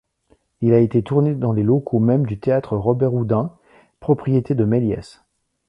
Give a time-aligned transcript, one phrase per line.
[0.61, 3.51] Il a été tourné dans les locaux même du théâtre Robert-Houdin,
[3.99, 5.21] propriété de Méliès.